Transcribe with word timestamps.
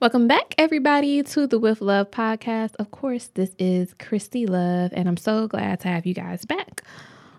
Welcome 0.00 0.26
back, 0.26 0.54
everybody, 0.58 1.22
to 1.22 1.46
the 1.46 1.58
With 1.58 1.80
Love 1.80 2.10
podcast. 2.10 2.74
Of 2.80 2.90
course, 2.90 3.30
this 3.34 3.54
is 3.60 3.94
Christy 3.94 4.44
Love, 4.44 4.90
and 4.92 5.08
I'm 5.08 5.16
so 5.16 5.46
glad 5.46 5.80
to 5.80 5.88
have 5.88 6.04
you 6.04 6.12
guys 6.12 6.44
back 6.44 6.82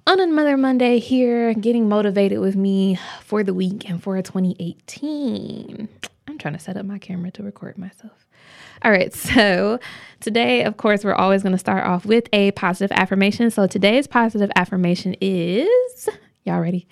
on 0.08 0.22
another 0.22 0.56
Monday 0.56 1.00
here, 1.00 1.54
getting 1.54 1.90
motivated 1.90 2.40
with 2.40 2.56
me 2.56 2.98
for 3.22 3.44
the 3.44 3.54
week 3.54 3.88
and 3.90 4.02
for 4.02 4.20
2018. 4.22 5.90
I'm 6.28 6.38
trying 6.38 6.54
to 6.54 6.60
set 6.60 6.78
up 6.78 6.86
my 6.86 6.98
camera 6.98 7.30
to 7.32 7.44
record 7.44 7.78
myself. 7.78 8.26
All 8.84 8.92
right, 8.92 9.14
so 9.16 9.78
today, 10.22 10.64
of 10.64 10.78
course, 10.78 11.04
we're 11.04 11.14
always 11.14 11.44
going 11.44 11.54
to 11.54 11.60
start 11.60 11.86
off 11.86 12.06
with 12.06 12.30
a 12.32 12.52
positive 12.52 12.96
affirmation. 12.98 13.52
So 13.52 13.68
today's 13.68 14.08
positive 14.08 14.50
affirmation 14.56 15.16
is 15.20 16.10
y'all 16.46 16.62
ready? 16.62 16.88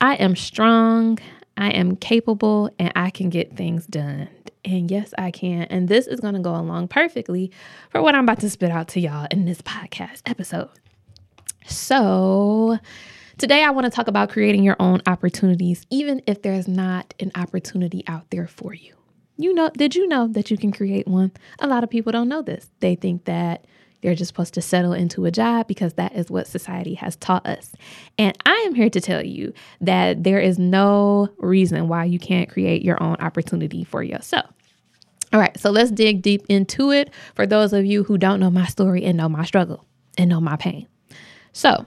I 0.00 0.14
am 0.14 0.36
strong, 0.36 1.18
I 1.56 1.70
am 1.70 1.96
capable, 1.96 2.70
and 2.78 2.92
I 2.94 3.10
can 3.10 3.28
get 3.28 3.56
things 3.56 3.86
done. 3.86 4.28
And 4.64 4.90
yes, 4.90 5.14
I 5.16 5.30
can. 5.30 5.62
And 5.64 5.88
this 5.88 6.06
is 6.06 6.20
going 6.20 6.34
to 6.34 6.40
go 6.40 6.54
along 6.54 6.88
perfectly 6.88 7.50
for 7.90 8.02
what 8.02 8.14
I'm 8.14 8.24
about 8.24 8.40
to 8.40 8.50
spit 8.50 8.70
out 8.70 8.88
to 8.88 9.00
y'all 9.00 9.26
in 9.30 9.44
this 9.44 9.62
podcast 9.62 10.22
episode. 10.26 10.70
So, 11.66 12.78
today 13.38 13.62
I 13.64 13.70
want 13.70 13.84
to 13.84 13.90
talk 13.90 14.08
about 14.08 14.30
creating 14.30 14.64
your 14.64 14.76
own 14.80 15.02
opportunities, 15.06 15.86
even 15.90 16.22
if 16.26 16.42
there's 16.42 16.68
not 16.68 17.14
an 17.20 17.30
opportunity 17.34 18.02
out 18.06 18.30
there 18.30 18.46
for 18.46 18.74
you. 18.74 18.94
You 19.36 19.54
know, 19.54 19.70
did 19.70 19.94
you 19.94 20.06
know 20.06 20.28
that 20.28 20.50
you 20.50 20.58
can 20.58 20.72
create 20.72 21.08
one? 21.08 21.32
A 21.60 21.66
lot 21.66 21.84
of 21.84 21.90
people 21.90 22.12
don't 22.12 22.28
know 22.28 22.42
this. 22.42 22.68
They 22.80 22.94
think 22.94 23.24
that 23.24 23.64
they're 24.02 24.14
just 24.14 24.28
supposed 24.28 24.54
to 24.54 24.62
settle 24.62 24.92
into 24.92 25.26
a 25.26 25.30
job 25.30 25.66
because 25.66 25.94
that 25.94 26.14
is 26.14 26.30
what 26.30 26.46
society 26.46 26.94
has 26.94 27.16
taught 27.16 27.46
us. 27.46 27.72
And 28.18 28.36
I 28.46 28.54
am 28.66 28.74
here 28.74 28.90
to 28.90 29.00
tell 29.00 29.24
you 29.24 29.52
that 29.80 30.24
there 30.24 30.40
is 30.40 30.58
no 30.58 31.28
reason 31.38 31.88
why 31.88 32.04
you 32.04 32.18
can't 32.18 32.48
create 32.48 32.82
your 32.82 33.02
own 33.02 33.16
opportunity 33.16 33.84
for 33.84 34.02
yourself. 34.02 34.50
All 35.32 35.38
right, 35.38 35.58
so 35.58 35.70
let's 35.70 35.90
dig 35.90 36.22
deep 36.22 36.44
into 36.48 36.90
it 36.90 37.10
for 37.34 37.46
those 37.46 37.72
of 37.72 37.84
you 37.84 38.02
who 38.02 38.18
don't 38.18 38.40
know 38.40 38.50
my 38.50 38.66
story 38.66 39.04
and 39.04 39.16
know 39.16 39.28
my 39.28 39.44
struggle 39.44 39.84
and 40.18 40.28
know 40.28 40.40
my 40.40 40.56
pain. 40.56 40.88
So, 41.52 41.86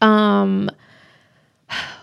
um, 0.00 0.70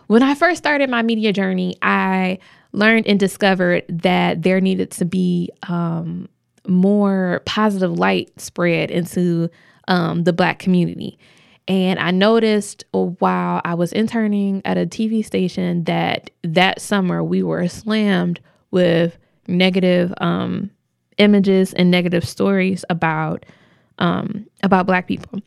when 0.07 0.23
I 0.23 0.33
first 0.33 0.57
started 0.57 0.89
my 0.89 1.03
media 1.03 1.31
journey, 1.31 1.75
I 1.81 2.39
learned 2.71 3.07
and 3.07 3.19
discovered 3.19 3.83
that 3.89 4.41
there 4.41 4.59
needed 4.59 4.91
to 4.91 5.05
be 5.05 5.49
um, 5.67 6.27
more 6.67 7.41
positive 7.45 7.97
light 7.97 8.31
spread 8.39 8.91
into 8.91 9.49
um, 9.87 10.23
the 10.23 10.33
Black 10.33 10.59
community. 10.59 11.19
And 11.67 11.99
I 11.99 12.11
noticed 12.11 12.85
while 12.91 13.61
I 13.63 13.75
was 13.75 13.93
interning 13.93 14.61
at 14.65 14.77
a 14.77 14.85
TV 14.85 15.23
station 15.23 15.83
that 15.85 16.31
that 16.43 16.81
summer 16.81 17.23
we 17.23 17.43
were 17.43 17.67
slammed 17.67 18.39
with 18.71 19.17
negative 19.47 20.13
um, 20.17 20.71
images 21.17 21.73
and 21.73 21.91
negative 21.91 22.27
stories 22.27 22.83
about 22.89 23.45
um, 23.99 24.47
about 24.63 24.87
Black 24.87 25.07
people. 25.07 25.39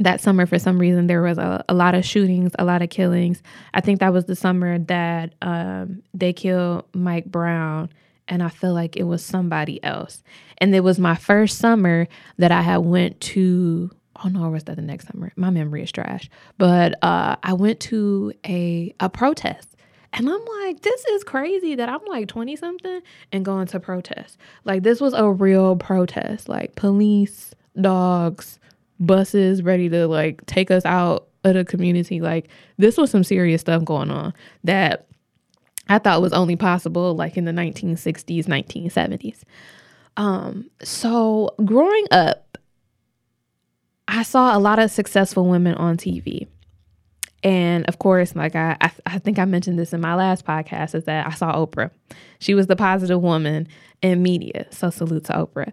That 0.00 0.20
summer 0.20 0.46
for 0.46 0.58
some 0.58 0.78
reason 0.78 1.06
there 1.06 1.22
was 1.22 1.38
a, 1.38 1.64
a 1.68 1.74
lot 1.74 1.94
of 1.94 2.04
shootings 2.04 2.52
a 2.58 2.64
lot 2.64 2.82
of 2.82 2.90
killings. 2.90 3.42
I 3.74 3.80
think 3.80 4.00
that 4.00 4.12
was 4.12 4.26
the 4.26 4.36
summer 4.36 4.78
that 4.78 5.34
um, 5.42 6.02
they 6.14 6.32
killed 6.32 6.84
mike 6.94 7.26
brown 7.26 7.90
and 8.28 8.42
i 8.42 8.48
feel 8.48 8.74
like 8.74 8.96
it 8.96 9.04
was 9.04 9.24
somebody 9.24 9.82
else. 9.82 10.22
And 10.58 10.74
it 10.74 10.80
was 10.80 10.98
my 10.98 11.16
first 11.16 11.58
summer 11.58 12.06
that 12.36 12.52
i 12.52 12.62
had 12.62 12.78
went 12.78 13.20
to 13.22 13.90
oh 14.24 14.28
no 14.28 14.44
or 14.44 14.50
was 14.50 14.64
that 14.64 14.76
the 14.76 14.82
next 14.82 15.08
summer. 15.08 15.32
My 15.36 15.50
memory 15.50 15.82
is 15.82 15.92
trash. 15.92 16.30
But 16.58 16.94
uh, 17.02 17.36
i 17.42 17.52
went 17.52 17.80
to 17.80 18.32
a, 18.46 18.94
a 19.00 19.08
protest 19.08 19.74
and 20.12 20.28
I'm 20.28 20.44
like, 20.62 20.80
this 20.80 21.04
is 21.06 21.24
crazy 21.24 21.74
that 21.74 21.88
I'm 21.88 22.04
like 22.06 22.28
20 22.28 22.56
something 22.56 23.00
and 23.32 23.44
going 23.44 23.66
to 23.68 23.80
protest. 23.80 24.38
Like, 24.64 24.82
this 24.82 25.00
was 25.00 25.12
a 25.14 25.30
real 25.30 25.76
protest. 25.76 26.48
Like, 26.48 26.74
police, 26.76 27.54
dogs, 27.80 28.58
buses 29.00 29.62
ready 29.62 29.88
to 29.88 30.06
like 30.06 30.44
take 30.46 30.70
us 30.70 30.84
out 30.84 31.28
of 31.44 31.54
the 31.54 31.64
community. 31.64 32.20
Like 32.20 32.48
this 32.76 32.96
was 32.96 33.10
some 33.10 33.24
serious 33.24 33.60
stuff 33.60 33.84
going 33.84 34.10
on 34.10 34.34
that 34.64 35.06
I 35.88 35.98
thought 35.98 36.22
was 36.22 36.32
only 36.32 36.56
possible 36.56 37.14
like 37.14 37.36
in 37.36 37.44
the 37.44 37.52
1960s, 37.52 38.44
1970s. 38.44 39.42
Um, 40.16 40.68
so 40.82 41.54
growing 41.64 42.06
up, 42.10 42.58
I 44.08 44.22
saw 44.22 44.56
a 44.56 44.58
lot 44.58 44.78
of 44.78 44.90
successful 44.90 45.46
women 45.46 45.74
on 45.74 45.96
TV. 45.96 46.48
And 47.42 47.84
of 47.86 47.98
course, 47.98 48.34
like 48.34 48.56
I, 48.56 48.76
I, 48.80 48.90
I 49.06 49.18
think 49.18 49.38
I 49.38 49.44
mentioned 49.44 49.78
this 49.78 49.92
in 49.92 50.00
my 50.00 50.14
last 50.14 50.44
podcast, 50.44 50.94
is 50.94 51.04
that 51.04 51.26
I 51.26 51.30
saw 51.30 51.54
Oprah. 51.54 51.90
She 52.40 52.54
was 52.54 52.66
the 52.66 52.76
positive 52.76 53.20
woman 53.20 53.68
in 54.02 54.22
media. 54.22 54.66
So 54.70 54.90
salute 54.90 55.24
to 55.26 55.32
Oprah. 55.32 55.72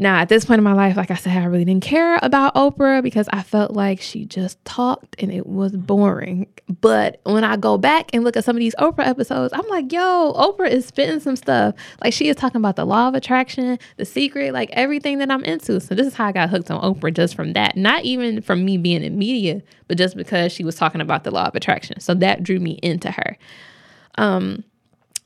Now, 0.00 0.20
at 0.20 0.28
this 0.28 0.44
point 0.44 0.58
in 0.58 0.64
my 0.64 0.74
life, 0.74 0.96
like 0.96 1.10
I 1.10 1.16
said, 1.16 1.36
I 1.36 1.44
really 1.46 1.64
didn't 1.64 1.82
care 1.82 2.20
about 2.22 2.54
Oprah 2.54 3.02
because 3.02 3.28
I 3.32 3.42
felt 3.42 3.72
like 3.72 4.00
she 4.00 4.24
just 4.24 4.64
talked 4.64 5.16
and 5.20 5.32
it 5.32 5.44
was 5.44 5.72
boring. 5.72 6.46
But 6.80 7.20
when 7.24 7.42
I 7.42 7.56
go 7.56 7.76
back 7.78 8.10
and 8.12 8.22
look 8.22 8.36
at 8.36 8.44
some 8.44 8.54
of 8.54 8.60
these 8.60 8.76
Oprah 8.76 9.08
episodes, 9.08 9.52
I'm 9.52 9.66
like, 9.66 9.92
yo, 9.92 10.32
Oprah 10.36 10.70
is 10.70 10.86
spitting 10.86 11.18
some 11.18 11.34
stuff. 11.34 11.74
Like 12.00 12.12
she 12.12 12.28
is 12.28 12.36
talking 12.36 12.60
about 12.60 12.76
the 12.76 12.84
law 12.84 13.08
of 13.08 13.16
attraction, 13.16 13.76
the 13.96 14.04
secret, 14.04 14.52
like 14.52 14.70
everything 14.72 15.18
that 15.18 15.32
I'm 15.32 15.42
into. 15.42 15.80
So 15.80 15.96
this 15.96 16.06
is 16.06 16.14
how 16.14 16.26
I 16.26 16.32
got 16.32 16.48
hooked 16.48 16.70
on 16.70 16.80
Oprah 16.80 17.12
just 17.12 17.34
from 17.34 17.54
that. 17.54 17.76
Not 17.76 18.04
even 18.04 18.40
from 18.40 18.64
me 18.64 18.78
being 18.78 19.02
in 19.02 19.18
media, 19.18 19.62
but 19.88 19.98
just 19.98 20.16
because 20.16 20.52
she 20.52 20.62
was 20.62 20.76
talking 20.76 21.00
about 21.00 21.24
the 21.24 21.32
law 21.32 21.46
of 21.46 21.56
attraction. 21.56 21.98
So 21.98 22.14
that 22.14 22.44
drew 22.44 22.60
me 22.60 22.78
into 22.84 23.10
her. 23.10 23.36
Um, 24.16 24.62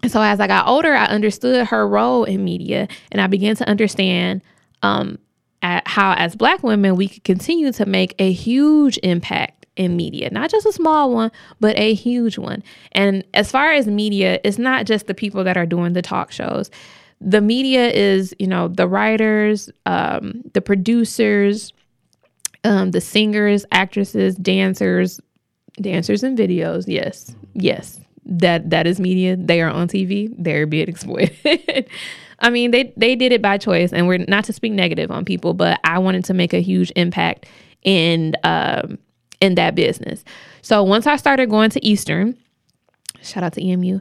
so 0.09 0.23
as 0.23 0.41
I 0.41 0.47
got 0.47 0.67
older, 0.67 0.95
I 0.95 1.05
understood 1.05 1.67
her 1.67 1.87
role 1.87 2.25
in 2.25 2.43
media 2.43 2.89
and 3.11 3.21
I 3.21 3.27
began 3.27 3.55
to 3.57 3.69
understand 3.69 4.41
um, 4.83 5.19
at 5.63 5.87
how 5.87 6.15
as 6.15 6.35
black 6.35 6.63
women 6.63 6.97
we 6.97 7.09
could 7.09 7.25
continue 7.25 7.73
to 7.73 7.87
make 7.87 8.15
a 8.19 8.33
huge 8.33 8.99
impact 9.03 9.67
in 9.77 9.97
media 9.97 10.29
not 10.31 10.51
just 10.51 10.67
a 10.67 10.73
small 10.73 11.13
one 11.13 11.31
but 11.61 11.77
a 11.79 11.95
huge 11.95 12.37
one. 12.39 12.63
And 12.93 13.25
as 13.33 13.51
far 13.51 13.73
as 13.73 13.87
media 13.87 14.41
it's 14.45 14.59
not 14.59 14.87
just 14.87 15.07
the 15.07 15.15
people 15.15 15.45
that 15.45 15.57
are 15.57 15.67
doing 15.67 15.93
the 15.93 16.03
talk 16.03 16.33
shows. 16.33 16.71
The 17.21 17.41
media 17.41 17.89
is 17.89 18.35
you 18.39 18.49
know 18.49 18.69
the 18.69 18.89
writers 18.89 19.71
um, 19.87 20.43
the 20.53 20.61
producers 20.61 21.73
um, 22.65 22.91
the 22.91 23.01
singers 23.01 23.65
actresses 23.73 24.35
dancers 24.37 25.21
dancers 25.81 26.23
and 26.23 26.37
videos. 26.37 26.85
Yes 26.87 27.35
yes. 27.55 27.99
That 28.25 28.71
that 28.71 28.87
is 28.87 29.01
media. 29.01 29.37
They 29.37 29.63
are 29.63 29.71
on 29.71 29.89
tv 29.89 30.35
they're 30.37 30.67
being 30.67 30.89
exploited 30.89 31.89
I 32.43 32.51
mean, 32.51 32.73
they 32.73 32.93
they 32.97 33.15
did 33.15 33.33
it 33.33 33.41
by 33.41 33.57
choice, 33.59 33.93
and 33.93 34.07
we're 34.07 34.19
not 34.29 34.45
to 34.45 34.53
speak 34.53 34.73
negative 34.73 35.11
on 35.11 35.25
people, 35.25 35.55
but 35.55 35.81
I 35.85 35.99
wanted 35.99 36.25
to 36.27 36.35
make 36.35 36.53
a 36.53 36.61
huge 36.61 36.93
impact 36.97 37.47
in 37.83 38.35
um, 38.45 38.99
in 39.41 39.55
that 39.55 39.75
business. 39.75 40.25
So 40.61 40.83
once 40.83 41.07
I 41.07 41.17
started 41.17 41.49
going 41.51 41.71
to 41.71 41.85
Eastern, 41.85 42.37
shout 43.23 43.43
out 43.43 43.53
to 43.55 43.65
EMU, 43.65 44.01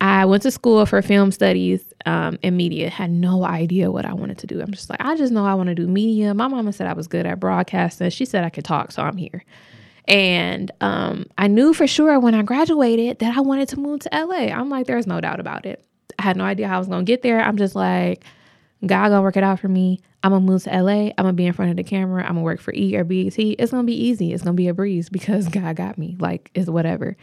I 0.00 0.24
went 0.24 0.42
to 0.42 0.50
school 0.50 0.84
for 0.86 1.00
film 1.02 1.30
studies 1.30 1.82
um, 2.06 2.38
and 2.42 2.56
media. 2.56 2.90
Had 2.90 3.10
no 3.10 3.44
idea 3.44 3.90
what 3.90 4.04
I 4.04 4.14
wanted 4.14 4.38
to 4.38 4.46
do. 4.46 4.60
I'm 4.60 4.72
just 4.72 4.90
like, 4.90 5.00
I 5.02 5.16
just 5.16 5.32
know 5.32 5.46
I 5.46 5.54
want 5.54 5.68
to 5.68 5.74
do 5.74 5.86
media. 5.86 6.34
My 6.34 6.48
mama 6.48 6.72
said 6.72 6.86
I 6.86 6.92
was 6.94 7.06
good 7.06 7.26
at 7.26 7.40
broadcasting. 7.40 8.10
She 8.10 8.24
said 8.24 8.44
I 8.44 8.50
could 8.50 8.64
talk, 8.64 8.92
so 8.92 9.02
I'm 9.02 9.16
here. 9.16 9.44
And 10.06 10.70
um, 10.80 11.26
I 11.38 11.46
knew 11.48 11.72
for 11.72 11.86
sure 11.86 12.20
when 12.20 12.34
I 12.34 12.42
graduated 12.42 13.20
that 13.20 13.36
I 13.36 13.40
wanted 13.40 13.68
to 13.70 13.80
move 13.80 14.00
to 14.00 14.10
LA. 14.12 14.52
I'm 14.52 14.68
like, 14.68 14.86
there's 14.86 15.06
no 15.06 15.20
doubt 15.20 15.40
about 15.40 15.64
it. 15.64 15.82
Had 16.24 16.38
no 16.38 16.44
idea 16.44 16.68
how 16.68 16.76
I 16.76 16.78
was 16.78 16.88
gonna 16.88 17.04
get 17.04 17.20
there. 17.20 17.38
I'm 17.38 17.58
just 17.58 17.74
like, 17.74 18.24
God 18.86 19.10
gonna 19.10 19.20
work 19.20 19.36
it 19.36 19.44
out 19.44 19.60
for 19.60 19.68
me. 19.68 20.00
I'm 20.22 20.32
gonna 20.32 20.42
move 20.42 20.62
to 20.62 20.70
LA. 20.70 21.08
I'm 21.08 21.14
gonna 21.18 21.34
be 21.34 21.44
in 21.44 21.52
front 21.52 21.70
of 21.70 21.76
the 21.76 21.84
camera. 21.84 22.22
I'm 22.22 22.30
gonna 22.30 22.40
work 22.40 22.60
for 22.60 22.72
E 22.72 22.96
or 22.96 23.04
BET. 23.04 23.38
It's 23.38 23.70
gonna 23.70 23.84
be 23.84 24.06
easy. 24.06 24.32
It's 24.32 24.42
gonna 24.42 24.54
be 24.54 24.68
a 24.68 24.72
breeze 24.72 25.10
because 25.10 25.48
God 25.50 25.76
got 25.76 25.98
me. 25.98 26.16
Like 26.18 26.50
it's 26.54 26.70
whatever. 26.70 27.14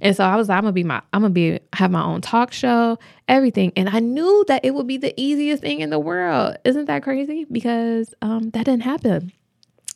And 0.00 0.16
so 0.16 0.24
I 0.24 0.34
was 0.34 0.48
like, 0.48 0.58
I'm 0.58 0.64
gonna 0.64 0.72
be 0.72 0.82
my 0.82 1.00
I'm 1.12 1.22
gonna 1.22 1.30
be 1.30 1.60
have 1.74 1.92
my 1.92 2.02
own 2.02 2.20
talk 2.20 2.52
show, 2.52 2.98
everything. 3.28 3.72
And 3.76 3.88
I 3.88 4.00
knew 4.00 4.44
that 4.48 4.64
it 4.64 4.74
would 4.74 4.88
be 4.88 4.96
the 4.96 5.14
easiest 5.16 5.62
thing 5.62 5.78
in 5.78 5.90
the 5.90 6.00
world. 6.00 6.56
Isn't 6.64 6.86
that 6.86 7.04
crazy? 7.04 7.46
Because 7.50 8.12
um 8.22 8.50
that 8.50 8.64
didn't 8.64 8.82
happen. 8.82 9.30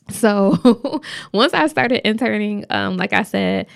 So 0.09 1.01
once 1.33 1.53
I 1.53 1.67
started 1.67 2.07
interning, 2.07 2.65
um, 2.69 2.95
like 2.95 3.11
I 3.13 3.23
said, 3.23 3.67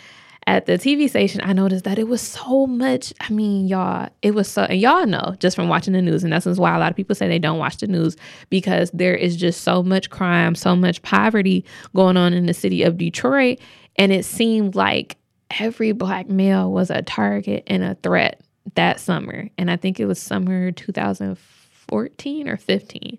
at 0.48 0.66
the 0.66 0.78
TV 0.78 1.10
station, 1.10 1.42
I 1.44 1.52
noticed 1.52 1.84
that 1.84 2.00
it 2.00 2.08
was 2.08 2.22
so 2.22 2.66
much. 2.66 3.14
I 3.20 3.30
mean, 3.32 3.68
y'all, 3.68 4.10
it 4.22 4.34
was 4.34 4.48
so, 4.50 4.64
and 4.64 4.80
y'all 4.80 5.06
know 5.06 5.36
just 5.40 5.58
from 5.58 5.68
watching 5.68 5.92
the 5.92 6.02
news, 6.02 6.24
and 6.24 6.32
that's 6.32 6.46
why 6.46 6.74
a 6.74 6.80
lot 6.80 6.90
of 6.90 6.96
people 6.96 7.16
say 7.16 7.28
they 7.28 7.38
don't 7.38 7.60
watch 7.60 7.78
the 7.78 7.88
news 7.88 8.16
because 8.50 8.90
there 8.94 9.14
is 9.14 9.36
just 9.36 9.62
so 9.62 9.84
much 9.84 10.10
crime, 10.10 10.56
so 10.56 10.74
much 10.74 11.02
poverty 11.02 11.66
going 11.94 12.16
on 12.16 12.32
in 12.32 12.46
the 12.46 12.54
city 12.54 12.82
of 12.82 12.98
Detroit. 12.98 13.60
And 13.98 14.14
it 14.14 14.24
seemed 14.24 14.74
like 14.74 15.18
every 15.60 15.92
black 15.92 16.30
male 16.30 16.72
was 16.72 16.90
a 16.90 17.02
target 17.02 17.64
and 17.68 17.84
a 17.84 17.96
threat 17.96 18.42
that 18.76 19.02
summer. 19.02 19.50
And 19.58 19.70
I 19.70 19.76
think 19.76 20.00
it 20.00 20.06
was 20.06 20.18
summer 20.18 20.72
2014 20.72 22.48
or 22.48 22.56
15. 22.56 23.18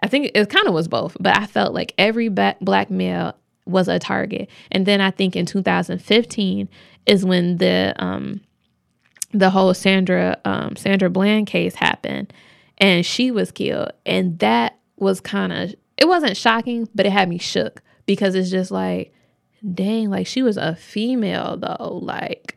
I 0.00 0.08
think 0.08 0.32
it 0.34 0.50
kind 0.50 0.66
of 0.66 0.74
was 0.74 0.88
both, 0.88 1.16
but 1.20 1.38
I 1.38 1.46
felt 1.46 1.72
like 1.72 1.94
every 1.98 2.28
black 2.28 2.90
male 2.90 3.36
was 3.66 3.88
a 3.88 3.98
target. 3.98 4.48
And 4.70 4.86
then 4.86 5.00
I 5.00 5.10
think 5.10 5.36
in 5.36 5.46
2015 5.46 6.68
is 7.06 7.24
when 7.24 7.58
the 7.58 7.94
um 7.98 8.40
the 9.32 9.50
whole 9.50 9.74
Sandra 9.74 10.38
um, 10.44 10.76
Sandra 10.76 11.10
Bland 11.10 11.48
case 11.48 11.74
happened, 11.74 12.32
and 12.78 13.04
she 13.04 13.30
was 13.30 13.50
killed, 13.50 13.90
and 14.06 14.38
that 14.38 14.78
was 14.96 15.20
kind 15.20 15.52
of 15.52 15.74
it 15.96 16.06
wasn't 16.06 16.36
shocking, 16.36 16.88
but 16.94 17.06
it 17.06 17.12
had 17.12 17.28
me 17.28 17.38
shook 17.38 17.82
because 18.06 18.34
it's 18.34 18.50
just 18.50 18.70
like, 18.70 19.12
dang, 19.74 20.10
like 20.10 20.26
she 20.26 20.42
was 20.42 20.56
a 20.56 20.76
female 20.76 21.56
though, 21.56 21.98
like 22.02 22.53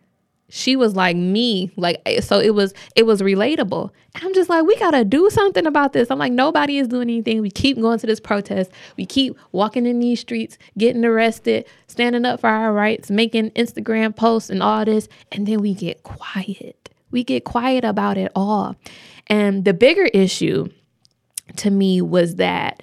she 0.49 0.75
was 0.75 0.95
like 0.95 1.17
me 1.17 1.71
like 1.75 2.01
eh, 2.05 2.21
so 2.21 2.39
it 2.39 2.53
was 2.55 2.73
it 2.95 3.05
was 3.05 3.21
relatable. 3.21 3.91
And 4.15 4.23
i'm 4.23 4.33
just 4.33 4.49
like 4.49 4.63
we 4.65 4.75
gotta 4.77 5.03
do 5.03 5.29
something 5.29 5.65
about 5.65 5.94
this. 5.94 6.09
I'm 6.09 6.19
like 6.19 6.31
nobody 6.31 6.77
is 6.77 6.88
doing 6.88 7.09
anything. 7.09 7.41
We 7.41 7.51
keep 7.51 7.79
going 7.79 7.99
to 7.99 8.07
this 8.07 8.19
protest. 8.19 8.71
We 8.95 9.05
keep 9.05 9.38
walking 9.51 9.85
in 9.85 9.99
these 9.99 10.19
streets 10.19 10.57
getting 10.77 11.03
arrested 11.03 11.65
standing 11.88 12.25
up 12.25 12.41
for 12.41 12.49
our 12.49 12.71
rights 12.71 13.09
making 13.11 13.51
instagram 13.51 14.15
posts 14.15 14.49
and 14.49 14.63
all 14.63 14.85
this. 14.85 15.07
And 15.31 15.45
then 15.47 15.59
we 15.59 15.73
get 15.73 16.03
quiet. 16.03 16.89
We 17.11 17.23
get 17.23 17.43
quiet 17.43 17.83
about 17.83 18.17
it 18.17 18.31
all. 18.35 18.75
And 19.27 19.65
the 19.65 19.73
bigger 19.73 20.05
issue 20.05 20.69
to 21.57 21.69
me 21.69 22.01
was 22.01 22.35
that 22.35 22.81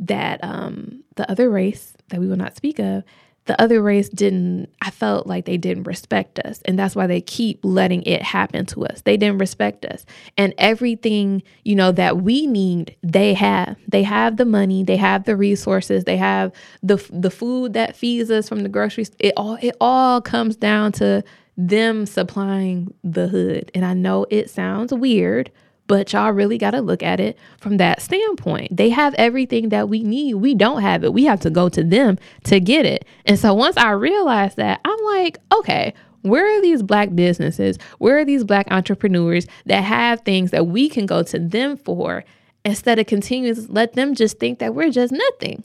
that 0.00 0.42
um 0.42 1.02
the 1.16 1.30
other 1.30 1.48
race 1.48 1.94
that 2.08 2.20
we 2.20 2.26
will 2.26 2.36
not 2.36 2.56
speak 2.56 2.78
of 2.78 3.04
the 3.46 3.60
other 3.60 3.82
race 3.82 4.08
didn't 4.08 4.68
i 4.80 4.90
felt 4.90 5.26
like 5.26 5.44
they 5.44 5.56
didn't 5.56 5.84
respect 5.84 6.38
us. 6.40 6.60
And 6.64 6.78
that's 6.78 6.96
why 6.96 7.06
they 7.06 7.20
keep 7.20 7.60
letting 7.62 8.02
it 8.04 8.22
happen 8.22 8.66
to 8.66 8.86
us. 8.86 9.02
They 9.02 9.16
didn't 9.16 9.38
respect 9.38 9.84
us. 9.84 10.04
And 10.36 10.54
everything 10.58 11.42
you 11.64 11.74
know 11.74 11.92
that 11.92 12.22
we 12.22 12.46
need 12.46 12.96
they 13.02 13.34
have. 13.34 13.76
They 13.88 14.02
have 14.02 14.36
the 14.36 14.44
money. 14.44 14.84
They 14.84 14.96
have 14.96 15.24
the 15.24 15.36
resources. 15.36 16.04
They 16.04 16.16
have 16.16 16.52
the 16.82 16.96
the 17.10 17.30
food 17.30 17.72
that 17.74 17.96
feeds 17.96 18.30
us 18.30 18.48
from 18.48 18.62
the 18.62 18.68
groceries. 18.68 19.10
It 19.18 19.34
all 19.36 19.58
it 19.60 19.76
all 19.80 20.20
comes 20.20 20.56
down 20.56 20.92
to 20.92 21.24
them 21.56 22.06
supplying 22.06 22.92
the 23.04 23.28
hood. 23.28 23.70
And 23.74 23.84
i 23.84 23.94
know 23.94 24.26
it 24.30 24.50
sounds 24.50 24.92
weird 24.92 25.50
but 25.86 26.12
y'all 26.12 26.30
really 26.30 26.58
got 26.58 26.72
to 26.72 26.80
look 26.80 27.02
at 27.02 27.20
it 27.20 27.38
from 27.58 27.76
that 27.76 28.00
standpoint. 28.00 28.76
They 28.76 28.90
have 28.90 29.14
everything 29.14 29.68
that 29.68 29.88
we 29.88 30.02
need. 30.02 30.34
We 30.34 30.54
don't 30.54 30.82
have 30.82 31.04
it. 31.04 31.12
We 31.12 31.24
have 31.24 31.40
to 31.40 31.50
go 31.50 31.68
to 31.68 31.82
them 31.82 32.18
to 32.44 32.60
get 32.60 32.86
it. 32.86 33.04
And 33.26 33.38
so 33.38 33.52
once 33.54 33.76
I 33.76 33.90
realized 33.90 34.56
that, 34.56 34.80
I'm 34.84 35.04
like, 35.04 35.38
okay, 35.52 35.94
where 36.22 36.56
are 36.56 36.62
these 36.62 36.82
black 36.82 37.14
businesses? 37.14 37.78
Where 37.98 38.18
are 38.18 38.24
these 38.24 38.44
black 38.44 38.68
entrepreneurs 38.70 39.46
that 39.66 39.82
have 39.82 40.22
things 40.22 40.52
that 40.52 40.66
we 40.66 40.88
can 40.88 41.04
go 41.04 41.22
to 41.22 41.38
them 41.38 41.76
for 41.76 42.24
instead 42.64 42.98
of 42.98 43.06
continuing 43.06 43.54
to 43.54 43.70
let 43.70 43.92
them 43.92 44.14
just 44.14 44.38
think 44.38 44.58
that 44.60 44.74
we're 44.74 44.90
just 44.90 45.12
nothing? 45.12 45.62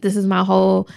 This 0.00 0.16
is 0.16 0.26
my 0.26 0.42
whole 0.42 0.88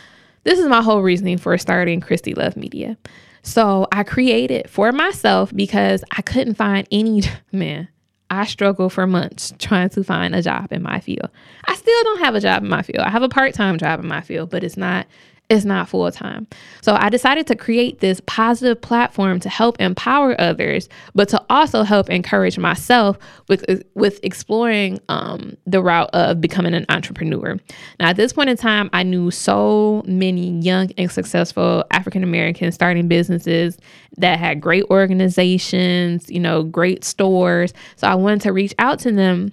this 0.44 0.60
is 0.60 0.68
my 0.68 0.82
whole 0.82 1.02
reasoning 1.02 1.38
for 1.38 1.58
starting 1.58 2.02
Christy 2.02 2.34
Love 2.34 2.58
Media. 2.58 2.98
So 3.44 3.88
I 3.92 4.04
created 4.04 4.70
for 4.70 4.92
myself 4.92 5.54
because 5.56 6.04
I 6.12 6.22
couldn't 6.22 6.56
find 6.56 6.88
any 6.92 7.22
man. 7.52 7.88
I 8.34 8.46
struggled 8.46 8.94
for 8.94 9.06
months 9.06 9.54
trying 9.60 9.90
to 9.90 10.04
find 10.04 10.34
a 10.36 10.42
job 10.42 10.72
in 10.72 10.82
my 10.82 11.00
field. 11.00 11.30
I 11.66 11.76
still 11.76 12.04
don't 12.04 12.20
have 12.20 12.36
a 12.36 12.42
job 12.42 12.64
in 12.64 12.70
my 12.70 12.82
field. 12.82 13.00
I 13.06 13.10
have 13.10 13.24
a 13.24 13.30
part-time 13.30 13.78
job 13.78 14.00
in 14.00 14.08
my 14.08 14.22
field, 14.22 14.50
but 14.50 14.64
it's 14.64 14.78
not 14.78 15.08
is 15.50 15.66
not 15.66 15.90
full 15.90 16.10
time. 16.12 16.48
So 16.82 16.96
I 16.96 17.10
decided 17.10 17.48
to 17.48 17.56
create 17.56 18.00
this 18.00 18.22
positive 18.26 18.82
platform 18.82 19.40
to 19.42 19.50
help 19.50 19.80
empower 19.80 20.40
others, 20.40 20.90
but 21.14 21.30
to 21.30 21.44
also 21.50 21.84
help 21.84 22.10
encourage 22.10 22.58
myself 22.58 23.18
with 23.50 23.66
with 23.94 24.20
exploring 24.24 25.00
um, 25.10 25.58
the 25.66 25.82
route 25.82 26.10
of 26.14 26.40
becoming 26.42 26.74
an 26.74 26.86
entrepreneur. 26.90 27.60
Now, 28.00 28.10
at 28.10 28.16
this 28.16 28.34
point 28.34 28.50
in 28.50 28.58
time, 28.58 28.90
I 28.94 29.04
knew 29.04 29.32
so 29.32 30.04
many 30.06 30.60
young 30.60 30.92
and 30.98 31.12
successful 31.12 31.84
African 31.92 32.24
Americans 32.24 32.76
starting 32.76 33.08
businesses 33.08 33.78
that 34.18 34.40
had 34.40 34.62
great 34.62 34.86
organizations, 34.90 36.30
you 36.30 36.40
know, 36.40 36.64
great 36.64 37.04
stores. 37.04 37.74
So 37.98 38.08
I 38.08 38.16
wanted 38.16 38.42
to 38.42 38.54
reach 38.54 38.74
out 38.80 39.00
to 39.00 39.12
them 39.12 39.52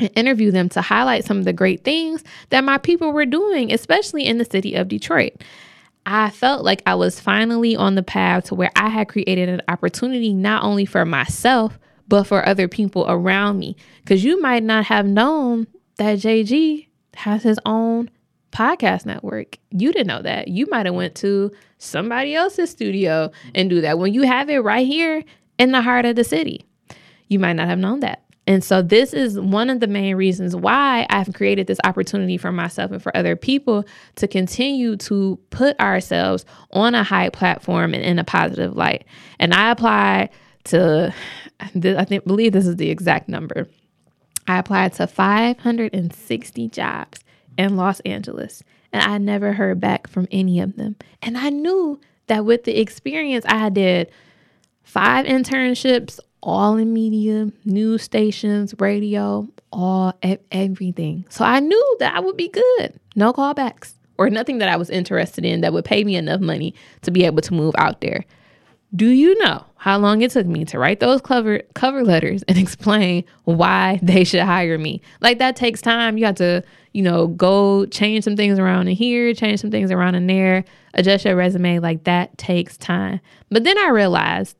and 0.00 0.10
interview 0.16 0.50
them 0.50 0.68
to 0.70 0.80
highlight 0.80 1.24
some 1.24 1.38
of 1.38 1.44
the 1.44 1.52
great 1.52 1.84
things 1.84 2.24
that 2.50 2.64
my 2.64 2.78
people 2.78 3.12
were 3.12 3.26
doing, 3.26 3.72
especially 3.72 4.26
in 4.26 4.38
the 4.38 4.44
city 4.44 4.74
of 4.74 4.88
Detroit. 4.88 5.32
I 6.06 6.30
felt 6.30 6.64
like 6.64 6.82
I 6.86 6.94
was 6.94 7.20
finally 7.20 7.76
on 7.76 7.94
the 7.94 8.02
path 8.02 8.44
to 8.44 8.54
where 8.54 8.70
I 8.76 8.88
had 8.88 9.08
created 9.08 9.48
an 9.48 9.62
opportunity 9.68 10.34
not 10.34 10.62
only 10.62 10.84
for 10.84 11.04
myself, 11.04 11.78
but 12.08 12.24
for 12.24 12.46
other 12.46 12.68
people 12.68 13.06
around 13.08 13.58
me. 13.58 13.76
Because 14.02 14.22
you 14.22 14.40
might 14.40 14.62
not 14.62 14.84
have 14.84 15.06
known 15.06 15.66
that 15.96 16.18
JG 16.18 16.88
has 17.14 17.42
his 17.42 17.58
own 17.64 18.10
podcast 18.52 19.06
network. 19.06 19.58
You 19.70 19.92
didn't 19.92 20.08
know 20.08 20.22
that. 20.22 20.48
You 20.48 20.66
might 20.70 20.86
have 20.86 20.94
went 20.94 21.14
to 21.16 21.50
somebody 21.78 22.34
else's 22.34 22.70
studio 22.70 23.30
and 23.54 23.70
do 23.70 23.80
that 23.80 23.98
when 23.98 24.12
you 24.12 24.22
have 24.22 24.50
it 24.50 24.58
right 24.58 24.86
here 24.86 25.24
in 25.58 25.72
the 25.72 25.82
heart 25.82 26.04
of 26.04 26.16
the 26.16 26.24
city. 26.24 26.66
You 27.28 27.38
might 27.38 27.54
not 27.54 27.68
have 27.68 27.78
known 27.78 28.00
that. 28.00 28.23
And 28.46 28.62
so, 28.62 28.82
this 28.82 29.14
is 29.14 29.40
one 29.40 29.70
of 29.70 29.80
the 29.80 29.86
main 29.86 30.16
reasons 30.16 30.54
why 30.54 31.06
I've 31.08 31.32
created 31.32 31.66
this 31.66 31.80
opportunity 31.84 32.36
for 32.36 32.52
myself 32.52 32.90
and 32.90 33.02
for 33.02 33.16
other 33.16 33.36
people 33.36 33.84
to 34.16 34.28
continue 34.28 34.96
to 34.96 35.38
put 35.50 35.78
ourselves 35.80 36.44
on 36.70 36.94
a 36.94 37.02
high 37.02 37.30
platform 37.30 37.94
and 37.94 38.02
in 38.02 38.18
a 38.18 38.24
positive 38.24 38.76
light. 38.76 39.06
And 39.38 39.54
I 39.54 39.70
apply 39.70 40.28
to, 40.64 41.14
I 41.60 42.04
think, 42.04 42.24
believe 42.26 42.52
this 42.52 42.66
is 42.66 42.76
the 42.76 42.90
exact 42.90 43.28
number. 43.28 43.66
I 44.46 44.58
applied 44.58 44.92
to 44.94 45.06
560 45.06 46.68
jobs 46.68 47.20
in 47.56 47.76
Los 47.76 48.00
Angeles, 48.00 48.62
and 48.92 49.02
I 49.02 49.16
never 49.16 49.54
heard 49.54 49.80
back 49.80 50.06
from 50.06 50.28
any 50.30 50.60
of 50.60 50.76
them. 50.76 50.96
And 51.22 51.38
I 51.38 51.48
knew 51.48 51.98
that 52.26 52.44
with 52.44 52.64
the 52.64 52.78
experience, 52.78 53.46
I 53.48 53.70
did 53.70 54.10
five 54.82 55.24
internships 55.24 56.20
all 56.44 56.76
in 56.76 56.92
media, 56.92 57.50
news 57.64 58.02
stations, 58.02 58.74
radio, 58.78 59.48
all 59.72 60.16
everything. 60.52 61.24
So 61.30 61.44
I 61.44 61.58
knew 61.58 61.96
that 61.98 62.14
I 62.14 62.20
would 62.20 62.36
be 62.36 62.48
good. 62.48 63.00
No 63.16 63.32
callbacks 63.32 63.94
or 64.18 64.30
nothing 64.30 64.58
that 64.58 64.68
I 64.68 64.76
was 64.76 64.90
interested 64.90 65.44
in 65.44 65.62
that 65.62 65.72
would 65.72 65.84
pay 65.84 66.04
me 66.04 66.14
enough 66.14 66.40
money 66.40 66.74
to 67.02 67.10
be 67.10 67.24
able 67.24 67.40
to 67.42 67.54
move 67.54 67.74
out 67.78 68.00
there. 68.02 68.24
Do 68.94 69.08
you 69.08 69.36
know 69.38 69.64
how 69.74 69.98
long 69.98 70.22
it 70.22 70.30
took 70.30 70.46
me 70.46 70.64
to 70.66 70.78
write 70.78 71.00
those 71.00 71.20
cover 71.20 71.62
cover 71.74 72.04
letters 72.04 72.44
and 72.44 72.56
explain 72.58 73.24
why 73.44 73.98
they 74.02 74.22
should 74.22 74.42
hire 74.42 74.78
me? 74.78 75.00
Like 75.20 75.38
that 75.38 75.56
takes 75.56 75.80
time. 75.80 76.18
You 76.18 76.26
have 76.26 76.36
to, 76.36 76.62
you 76.92 77.02
know, 77.02 77.28
go 77.28 77.86
change 77.86 78.22
some 78.22 78.36
things 78.36 78.58
around 78.58 78.86
in 78.86 78.94
here, 78.94 79.32
change 79.34 79.60
some 79.60 79.70
things 79.70 79.90
around 79.90 80.14
in 80.14 80.26
there, 80.26 80.64
adjust 80.92 81.24
your 81.24 81.36
resume. 81.36 81.80
Like 81.80 82.04
that 82.04 82.36
takes 82.36 82.76
time. 82.76 83.20
But 83.48 83.64
then 83.64 83.78
I 83.78 83.88
realized 83.88 84.56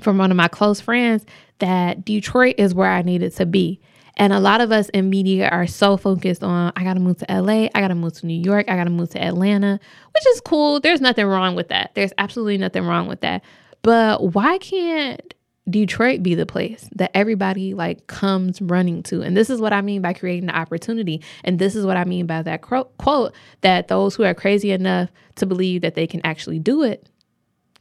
from 0.00 0.18
one 0.18 0.30
of 0.30 0.36
my 0.36 0.48
close 0.48 0.80
friends 0.80 1.26
that 1.58 2.04
Detroit 2.04 2.54
is 2.58 2.74
where 2.74 2.90
I 2.90 3.02
needed 3.02 3.34
to 3.36 3.46
be. 3.46 3.80
And 4.16 4.32
a 4.32 4.40
lot 4.40 4.60
of 4.60 4.72
us 4.72 4.88
in 4.88 5.10
media 5.10 5.48
are 5.48 5.66
so 5.66 5.96
focused 5.96 6.42
on, 6.42 6.72
I 6.74 6.82
got 6.82 6.94
to 6.94 7.00
move 7.00 7.18
to 7.18 7.26
LA, 7.28 7.68
I 7.74 7.80
got 7.80 7.88
to 7.88 7.94
move 7.94 8.14
to 8.14 8.26
New 8.26 8.40
York, 8.40 8.68
I 8.68 8.74
got 8.74 8.84
to 8.84 8.90
move 8.90 9.10
to 9.10 9.22
Atlanta, 9.22 9.78
which 10.12 10.26
is 10.26 10.40
cool. 10.40 10.80
There's 10.80 11.00
nothing 11.00 11.26
wrong 11.26 11.54
with 11.54 11.68
that. 11.68 11.92
There's 11.94 12.12
absolutely 12.18 12.58
nothing 12.58 12.84
wrong 12.84 13.06
with 13.06 13.20
that. 13.20 13.44
But 13.82 14.34
why 14.34 14.58
can't 14.58 15.34
Detroit 15.70 16.22
be 16.22 16.34
the 16.34 16.46
place 16.46 16.88
that 16.96 17.12
everybody 17.14 17.74
like 17.74 18.08
comes 18.08 18.60
running 18.60 19.04
to? 19.04 19.22
And 19.22 19.36
this 19.36 19.50
is 19.50 19.60
what 19.60 19.72
I 19.72 19.82
mean 19.82 20.02
by 20.02 20.14
creating 20.14 20.46
the 20.46 20.56
opportunity. 20.56 21.22
And 21.44 21.60
this 21.60 21.76
is 21.76 21.86
what 21.86 21.96
I 21.96 22.04
mean 22.04 22.26
by 22.26 22.42
that 22.42 22.62
quote 22.62 23.34
that 23.60 23.86
those 23.86 24.16
who 24.16 24.24
are 24.24 24.34
crazy 24.34 24.72
enough 24.72 25.10
to 25.36 25.46
believe 25.46 25.82
that 25.82 25.94
they 25.94 26.08
can 26.08 26.22
actually 26.24 26.58
do 26.58 26.82
it 26.82 27.08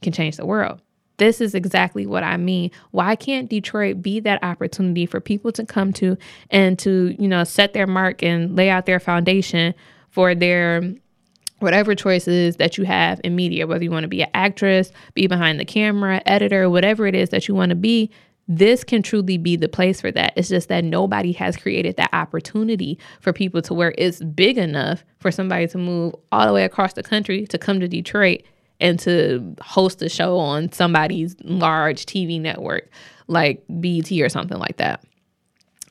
can 0.04 0.14
change 0.14 0.38
the 0.38 0.46
world. 0.46 0.82
This 1.18 1.42
is 1.42 1.56
exactly 1.56 2.06
what 2.06 2.24
I 2.24 2.38
mean. 2.38 2.72
Why 2.92 3.16
can't 3.16 3.50
Detroit 3.50 4.02
be 4.02 4.20
that 4.22 4.44
opportunity 4.44 5.06
for 5.06 5.20
people 5.20 5.52
to 5.54 5.66
come 5.66 5.92
to 5.94 6.18
and 6.52 6.78
to, 6.80 7.16
you 7.20 7.28
know, 7.28 7.44
set 7.44 7.74
their 7.74 7.88
mark 7.88 8.22
and 8.24 8.56
lay 8.56 8.70
out 8.70 8.86
their 8.86 9.00
foundation 9.00 9.74
for 10.10 10.36
their 10.36 10.82
whatever 11.60 11.96
choices 11.96 12.58
that 12.58 12.78
you 12.78 12.84
have 12.84 13.20
in 13.24 13.36
media, 13.36 13.66
whether 13.66 13.84
you 13.84 13.90
want 13.90 14.04
to 14.04 14.08
be 14.08 14.22
an 14.22 14.30
actress, 14.34 14.92
be 15.16 15.26
behind 15.26 15.60
the 15.60 15.66
camera, 15.66 16.22
editor, 16.28 16.70
whatever 16.70 17.08
it 17.08 17.16
is 17.16 17.30
that 17.30 17.48
you 17.48 17.56
want 17.56 17.72
to 17.72 17.76
be, 17.76 18.12
this 18.48 18.84
can 18.84 19.02
truly 19.02 19.38
be 19.38 19.56
the 19.56 19.68
place 19.68 20.00
for 20.00 20.12
that. 20.12 20.34
It's 20.36 20.50
just 20.50 20.70
that 20.70 20.84
nobody 20.84 21.34
has 21.34 21.58
created 21.58 21.98
that 21.98 22.14
opportunity 22.14 22.98
for 23.20 23.34
people 23.34 23.62
to 23.64 23.74
where 23.74 23.94
it's 23.98 24.22
big 24.24 24.58
enough 24.58 25.04
for 25.20 25.32
somebody 25.32 25.68
to 25.68 25.78
move 25.78 26.16
all 26.32 26.48
the 26.48 26.54
way 26.54 26.64
across 26.64 26.94
the 26.94 27.04
country 27.04 27.46
to 27.48 27.58
come 27.58 27.80
to 27.80 27.88
Detroit 27.88 28.44
and 28.80 29.00
to 29.00 29.56
host 29.62 30.02
a 30.02 30.10
show 30.10 30.38
on 30.38 30.72
somebody's 30.72 31.36
large 31.44 32.06
TV 32.06 32.40
network 32.40 32.90
like 33.28 33.64
BET 33.70 34.12
or 34.12 34.30
something 34.30 34.58
like 34.58 34.78
that. 34.78 35.04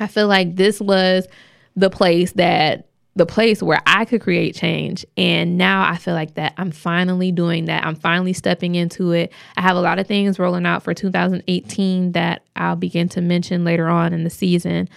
I 0.01 0.07
feel 0.07 0.29
like 0.29 0.57
this 0.57 0.81
was 0.81 1.27
the 1.75 1.91
place 1.91 2.33
that 2.33 2.89
the 3.17 3.27
place 3.27 3.63
where 3.63 3.81
I 3.87 4.05
could 4.05 4.21
create 4.21 4.55
change. 4.55 5.07
And 5.17 5.57
now 5.57 5.91
I 5.91 5.97
feel 5.97 6.13
like 6.13 6.35
that 6.35 6.53
I'm 6.59 6.71
finally 6.71 7.33
doing 7.33 7.65
that. 7.65 7.85
I'm 7.85 7.95
finally 7.95 8.35
stepping 8.35 8.75
into 8.75 9.13
it. 9.13 9.33
I 9.57 9.63
have 9.63 9.77
a 9.77 9.81
lot 9.81 9.99
of 9.99 10.07
things 10.07 10.39
rolling 10.39 10.67
out 10.67 10.83
for 10.83 10.93
2018 10.93 12.13
that 12.13 12.43
I'll 12.57 12.77
begin 12.77 13.09
to 13.11 13.23
mention 13.23 13.65
later 13.65 13.89
on 13.89 14.13
in 14.13 14.23
the 14.23 14.31
season. 14.31 14.91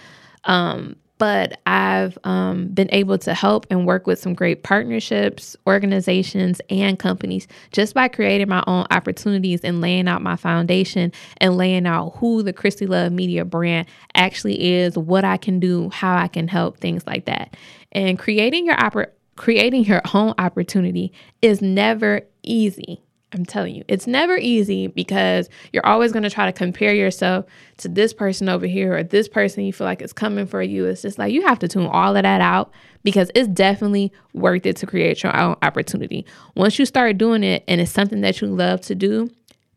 Um, 0.44 0.96
but 1.20 1.60
I've 1.66 2.16
um, 2.24 2.68
been 2.68 2.88
able 2.92 3.18
to 3.18 3.34
help 3.34 3.66
and 3.68 3.86
work 3.86 4.06
with 4.06 4.18
some 4.18 4.32
great 4.32 4.62
partnerships, 4.62 5.54
organizations, 5.66 6.62
and 6.70 6.98
companies 6.98 7.46
just 7.72 7.92
by 7.92 8.08
creating 8.08 8.48
my 8.48 8.64
own 8.66 8.86
opportunities 8.90 9.60
and 9.60 9.82
laying 9.82 10.08
out 10.08 10.22
my 10.22 10.36
foundation 10.36 11.12
and 11.36 11.58
laying 11.58 11.86
out 11.86 12.16
who 12.16 12.42
the 12.42 12.54
Christy 12.54 12.86
Love 12.86 13.12
Media 13.12 13.44
brand 13.44 13.86
actually 14.14 14.76
is, 14.76 14.96
what 14.96 15.26
I 15.26 15.36
can 15.36 15.60
do, 15.60 15.90
how 15.90 16.16
I 16.16 16.26
can 16.26 16.48
help, 16.48 16.78
things 16.78 17.06
like 17.06 17.26
that. 17.26 17.54
And 17.92 18.18
creating 18.18 18.64
your 18.64 18.76
oppor- 18.76 19.10
creating 19.36 19.84
your 19.84 20.00
own 20.14 20.32
opportunity 20.38 21.12
is 21.42 21.60
never 21.60 22.22
easy. 22.42 23.02
I'm 23.32 23.44
telling 23.44 23.74
you, 23.74 23.84
it's 23.86 24.06
never 24.06 24.36
easy 24.36 24.88
because 24.88 25.48
you're 25.72 25.86
always 25.86 26.10
going 26.10 26.24
to 26.24 26.30
try 26.30 26.46
to 26.46 26.52
compare 26.52 26.92
yourself 26.92 27.46
to 27.78 27.88
this 27.88 28.12
person 28.12 28.48
over 28.48 28.66
here 28.66 28.96
or 28.96 29.04
this 29.04 29.28
person 29.28 29.64
you 29.64 29.72
feel 29.72 29.86
like 29.86 30.02
is 30.02 30.12
coming 30.12 30.46
for 30.46 30.60
you. 30.60 30.86
It's 30.86 31.02
just 31.02 31.18
like 31.18 31.32
you 31.32 31.42
have 31.42 31.60
to 31.60 31.68
tune 31.68 31.86
all 31.86 32.16
of 32.16 32.22
that 32.24 32.40
out 32.40 32.72
because 33.04 33.30
it's 33.34 33.48
definitely 33.48 34.12
worth 34.34 34.66
it 34.66 34.76
to 34.76 34.86
create 34.86 35.22
your 35.22 35.36
own 35.36 35.56
opportunity. 35.62 36.26
Once 36.56 36.78
you 36.78 36.84
start 36.84 37.18
doing 37.18 37.44
it 37.44 37.62
and 37.68 37.80
it's 37.80 37.92
something 37.92 38.20
that 38.22 38.40
you 38.40 38.48
love 38.48 38.80
to 38.82 38.96
do 38.96 39.30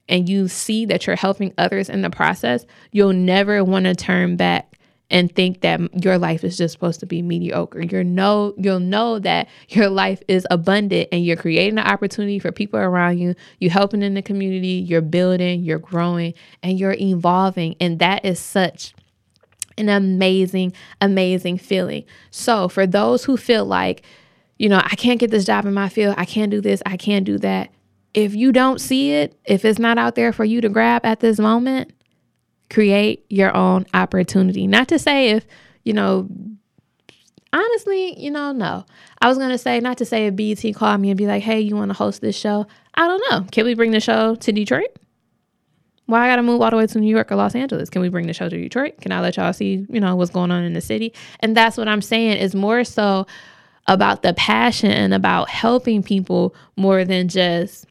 and 0.10 0.28
you 0.28 0.48
see 0.48 0.86
that 0.88 1.06
you're 1.06 1.16
helping 1.16 1.54
others 1.60 1.90
in 1.90 2.02
the 2.02 2.10
process, 2.10 2.66
you'll 2.92 3.14
never 3.14 3.64
want 3.64 3.86
to 3.86 3.94
turn 3.94 4.36
back 4.36 4.73
and 5.14 5.34
think 5.34 5.62
that 5.62 5.80
your 6.04 6.18
life 6.18 6.44
is 6.44 6.58
just 6.58 6.74
supposed 6.74 7.00
to 7.00 7.06
be 7.06 7.22
mediocre. 7.22 7.80
you 7.80 8.04
know 8.04 8.56
you'll 8.58 8.80
know 8.80 9.20
that 9.20 9.48
your 9.70 9.88
life 9.88 10.22
is 10.28 10.46
abundant 10.50 11.08
and 11.12 11.24
you're 11.24 11.38
creating 11.38 11.78
an 11.78 11.86
opportunity 11.86 12.40
for 12.40 12.52
people 12.52 12.80
around 12.80 13.20
you. 13.20 13.36
You're 13.60 13.72
helping 13.72 14.02
in 14.02 14.16
the 14.16 14.24
community, 14.24 14.84
you're 14.86 15.02
building, 15.02 15.64
you're 15.64 15.78
growing, 15.78 16.34
and 16.64 16.80
you're 16.80 16.96
evolving. 17.00 17.76
And 17.80 18.00
that 18.00 18.26
is 18.26 18.40
such 18.40 18.96
an 19.78 19.88
amazing, 19.88 20.74
amazing 21.00 21.60
feeling. 21.60 22.06
So 22.32 22.68
for 22.68 22.88
those 22.88 23.24
who 23.24 23.38
feel 23.38 23.66
like, 23.66 24.02
you 24.58 24.68
know, 24.68 24.82
I 24.84 24.96
can't 24.96 25.20
get 25.20 25.30
this 25.30 25.46
job 25.46 25.66
in 25.66 25.76
my 25.76 25.90
field, 25.90 26.16
I 26.18 26.26
can't 26.26 26.50
do 26.50 26.60
this, 26.60 26.82
I 26.88 26.98
can't 26.98 27.24
do 27.24 27.38
that. 27.38 27.70
If 28.16 28.34
you 28.34 28.52
don't 28.52 28.82
see 28.82 29.12
it, 29.14 29.40
if 29.46 29.64
it's 29.64 29.80
not 29.80 30.00
out 30.00 30.16
there 30.16 30.34
for 30.34 30.46
you 30.46 30.60
to 30.62 30.70
grab 30.70 31.06
at 31.06 31.20
this 31.20 31.40
moment, 31.40 31.92
create 32.70 33.26
your 33.30 33.56
own 33.56 33.86
opportunity. 33.94 34.68
Not 34.68 34.88
to 34.90 35.00
say 35.00 35.30
if, 35.32 35.46
you 35.84 35.94
know, 35.94 36.28
honestly, 37.52 38.20
you 38.20 38.32
know, 38.32 38.52
no. 38.52 38.86
I 39.22 39.30
was 39.30 39.38
gonna 39.38 39.58
say 39.58 39.80
not 39.80 39.98
to 40.00 40.06
say 40.06 40.28
if 40.28 40.36
BET 40.36 40.76
called 40.76 41.00
me 41.00 41.10
and 41.10 41.18
be 41.18 41.28
like, 41.28 41.44
"Hey, 41.44 41.62
you 41.62 41.76
want 41.76 41.90
to 41.90 41.98
host 41.98 42.22
this 42.22 42.36
show?" 42.36 42.66
I 42.96 43.08
don't 43.08 43.24
know. 43.32 43.46
Can 43.52 43.66
we 43.66 43.74
bring 43.74 43.92
the 43.92 44.00
show 44.00 44.36
to 44.36 44.52
Detroit? 44.52 44.98
Why 46.06 46.26
I 46.26 46.28
gotta 46.30 46.44
move 46.44 46.62
all 46.62 46.70
the 46.70 46.78
way 46.78 46.88
to 46.88 47.00
New 47.00 47.10
York 47.10 47.32
or 47.32 47.36
Los 47.36 47.56
Angeles? 47.56 47.90
Can 47.90 48.02
we 48.02 48.10
bring 48.10 48.28
the 48.28 48.34
show 48.34 48.50
to 48.50 48.58
Detroit? 48.58 49.00
Can 49.00 49.12
I 49.12 49.22
let 49.22 49.38
y'all 49.38 49.54
see, 49.54 49.86
you 49.90 50.00
know, 50.02 50.16
what's 50.16 50.32
going 50.32 50.52
on 50.52 50.64
in 50.64 50.74
the 50.74 50.82
city? 50.82 51.14
And 51.40 51.56
that's 51.56 51.78
what 51.78 51.88
I'm 51.88 52.02
saying 52.02 52.38
is 52.38 52.54
more 52.54 52.84
so 52.84 53.26
about 53.88 54.22
the 54.22 54.34
passion 54.34 54.92
and 54.92 55.14
about 55.14 55.50
helping 55.50 56.04
people 56.04 56.56
more 56.76 57.06
than 57.06 57.30
just 57.30 57.86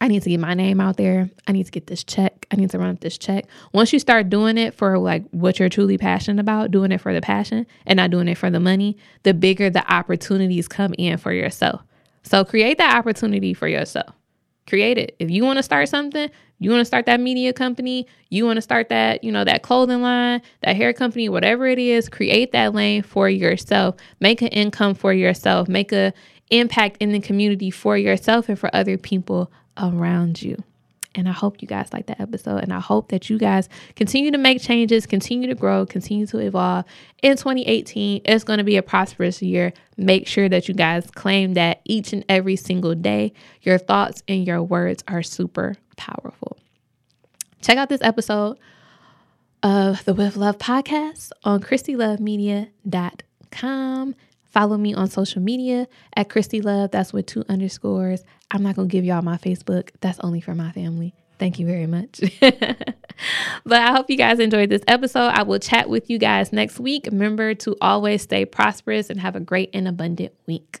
I 0.00 0.08
need 0.08 0.22
to 0.22 0.30
get 0.30 0.38
my 0.38 0.54
name 0.54 0.80
out 0.80 0.96
there. 0.96 1.28
I 1.46 1.52
need 1.52 1.66
to 1.66 1.72
get 1.72 1.88
this 1.88 2.04
check. 2.04 2.37
I 2.50 2.56
need 2.56 2.70
to 2.70 2.78
run 2.78 2.90
up 2.90 3.00
this 3.00 3.18
check. 3.18 3.46
Once 3.72 3.92
you 3.92 3.98
start 3.98 4.30
doing 4.30 4.56
it 4.56 4.74
for 4.74 4.98
like 4.98 5.28
what 5.30 5.58
you're 5.58 5.68
truly 5.68 5.98
passionate 5.98 6.40
about, 6.40 6.70
doing 6.70 6.92
it 6.92 7.00
for 7.00 7.12
the 7.12 7.20
passion 7.20 7.66
and 7.86 7.98
not 7.98 8.10
doing 8.10 8.28
it 8.28 8.38
for 8.38 8.50
the 8.50 8.60
money, 8.60 8.96
the 9.22 9.34
bigger 9.34 9.68
the 9.68 9.90
opportunities 9.92 10.66
come 10.66 10.94
in 10.96 11.18
for 11.18 11.32
yourself. 11.32 11.82
So 12.22 12.44
create 12.44 12.78
that 12.78 12.96
opportunity 12.96 13.54
for 13.54 13.68
yourself. 13.68 14.14
Create 14.66 14.98
it. 14.98 15.16
If 15.18 15.30
you 15.30 15.44
want 15.44 15.58
to 15.58 15.62
start 15.62 15.88
something, 15.88 16.30
you 16.58 16.70
want 16.70 16.80
to 16.80 16.84
start 16.84 17.06
that 17.06 17.20
media 17.20 17.52
company, 17.52 18.06
you 18.28 18.44
want 18.44 18.56
to 18.56 18.62
start 18.62 18.88
that, 18.88 19.24
you 19.24 19.32
know, 19.32 19.44
that 19.44 19.62
clothing 19.62 20.02
line, 20.02 20.42
that 20.62 20.76
hair 20.76 20.92
company, 20.92 21.28
whatever 21.28 21.66
it 21.66 21.78
is, 21.78 22.08
create 22.08 22.52
that 22.52 22.74
lane 22.74 23.02
for 23.02 23.28
yourself. 23.28 23.96
Make 24.20 24.42
an 24.42 24.48
income 24.48 24.94
for 24.94 25.12
yourself. 25.12 25.68
Make 25.68 25.92
a 25.92 26.12
impact 26.50 26.96
in 27.00 27.12
the 27.12 27.20
community 27.20 27.70
for 27.70 27.96
yourself 27.96 28.48
and 28.48 28.58
for 28.58 28.74
other 28.74 28.98
people 28.98 29.50
around 29.78 30.42
you. 30.42 30.62
And 31.18 31.28
I 31.28 31.32
hope 31.32 31.60
you 31.60 31.66
guys 31.66 31.92
like 31.92 32.06
that 32.06 32.20
episode. 32.20 32.62
And 32.62 32.72
I 32.72 32.78
hope 32.78 33.08
that 33.08 33.28
you 33.28 33.38
guys 33.38 33.68
continue 33.96 34.30
to 34.30 34.38
make 34.38 34.62
changes, 34.62 35.04
continue 35.04 35.48
to 35.48 35.56
grow, 35.56 35.84
continue 35.84 36.28
to 36.28 36.38
evolve. 36.38 36.84
In 37.24 37.36
2018, 37.36 38.20
it's 38.24 38.44
going 38.44 38.58
to 38.58 38.64
be 38.64 38.76
a 38.76 38.82
prosperous 38.82 39.42
year. 39.42 39.72
Make 39.96 40.28
sure 40.28 40.48
that 40.48 40.68
you 40.68 40.74
guys 40.74 41.10
claim 41.10 41.54
that 41.54 41.80
each 41.84 42.12
and 42.12 42.24
every 42.28 42.54
single 42.54 42.94
day, 42.94 43.32
your 43.62 43.78
thoughts 43.78 44.22
and 44.28 44.46
your 44.46 44.62
words 44.62 45.02
are 45.08 45.24
super 45.24 45.74
powerful. 45.96 46.56
Check 47.62 47.78
out 47.78 47.88
this 47.88 48.02
episode 48.02 48.56
of 49.64 50.04
the 50.04 50.14
With 50.14 50.36
Love 50.36 50.58
podcast 50.58 51.32
on 51.42 51.60
ChristyLoveMedia.com. 51.60 54.14
Follow 54.44 54.76
me 54.76 54.94
on 54.94 55.08
social 55.08 55.42
media 55.42 55.88
at 56.16 56.30
Christy 56.30 56.60
Love. 56.60 56.92
That's 56.92 57.12
with 57.12 57.26
two 57.26 57.44
underscores. 57.48 58.22
I'm 58.50 58.62
not 58.62 58.76
going 58.76 58.88
to 58.88 58.92
give 58.92 59.04
y'all 59.04 59.22
my 59.22 59.36
Facebook. 59.36 59.90
That's 60.00 60.18
only 60.20 60.40
for 60.40 60.54
my 60.54 60.72
family. 60.72 61.14
Thank 61.38 61.58
you 61.58 61.66
very 61.66 61.86
much. 61.86 62.20
but 62.40 63.80
I 63.80 63.92
hope 63.92 64.10
you 64.10 64.16
guys 64.16 64.38
enjoyed 64.40 64.70
this 64.70 64.82
episode. 64.88 65.28
I 65.28 65.42
will 65.42 65.58
chat 65.58 65.88
with 65.88 66.10
you 66.10 66.18
guys 66.18 66.52
next 66.52 66.80
week. 66.80 67.06
Remember 67.06 67.54
to 67.54 67.76
always 67.80 68.22
stay 68.22 68.44
prosperous 68.44 69.10
and 69.10 69.20
have 69.20 69.36
a 69.36 69.40
great 69.40 69.70
and 69.72 69.86
abundant 69.86 70.34
week. 70.46 70.80